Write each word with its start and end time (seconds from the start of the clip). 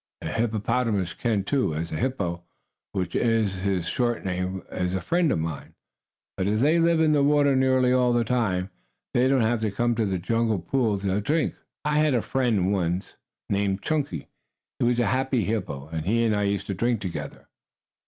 A 0.23 0.27
hippopotamus 0.29 1.13
can, 1.13 1.43
too, 1.43 1.75
as 1.75 1.91
a 1.91 1.95
hippo, 1.95 2.41
which 2.91 3.15
is 3.15 3.53
his 3.57 3.87
short 3.87 4.25
name, 4.25 4.63
is 4.71 4.95
a 4.95 4.99
friend 4.99 5.31
of 5.31 5.37
mine. 5.37 5.75
But, 6.35 6.47
as 6.47 6.61
they 6.61 6.79
live 6.79 6.99
in 6.99 7.11
the 7.11 7.21
water 7.21 7.55
nearly 7.55 7.93
all 7.93 8.11
the 8.11 8.23
time, 8.23 8.71
they 9.13 9.27
don't 9.27 9.41
have 9.43 9.61
to 9.61 9.69
come 9.69 9.93
to 9.97 10.11
a 10.11 10.17
jungle 10.17 10.57
pool 10.57 10.97
to 10.97 11.21
drink. 11.21 11.53
I 11.85 11.99
had 11.99 12.15
a 12.15 12.23
friend 12.23 12.73
once, 12.73 13.15
named 13.47 13.83
Chunky. 13.83 14.27
He 14.79 14.85
was 14.85 14.99
a 14.99 15.05
happy 15.05 15.43
hippo, 15.43 15.89
and 15.89 16.03
he 16.03 16.23
and 16.25 16.35
I 16.35 16.45
used 16.45 16.65
to 16.65 16.73
drink 16.73 16.99
together." 16.99 17.47